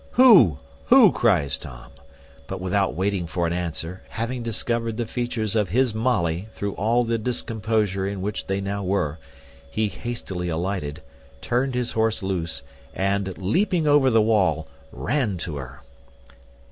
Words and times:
"Who, 0.13 0.57
who?" 0.85 1.11
cries 1.11 1.59
Tom; 1.59 1.91
but 2.47 2.59
without 2.59 2.95
waiting 2.95 3.27
for 3.27 3.45
an 3.45 3.53
answer, 3.53 4.01
having 4.09 4.41
discovered 4.41 4.97
the 4.97 5.05
features 5.05 5.55
of 5.55 5.69
his 5.69 5.93
Molly 5.93 6.47
through 6.55 6.73
all 6.73 7.03
the 7.03 7.19
discomposure 7.19 8.07
in 8.07 8.19
which 8.23 8.47
they 8.47 8.61
now 8.61 8.83
were, 8.83 9.19
he 9.69 9.89
hastily 9.89 10.49
alighted, 10.49 11.03
turned 11.39 11.75
his 11.75 11.91
horse 11.91 12.23
loose, 12.23 12.63
and, 12.95 13.37
leaping 13.37 13.85
over 13.85 14.09
the 14.09 14.23
wall, 14.23 14.65
ran 14.91 15.37
to 15.37 15.57
her. 15.57 15.83